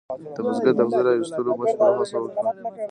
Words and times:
بزګر 0.43 0.73
د 0.77 0.79
اغزي 0.83 1.01
را 1.05 1.11
ویستلو 1.13 1.57
بشپړه 1.59 1.91
هڅه 1.97 2.17
وکړه. 2.19 2.49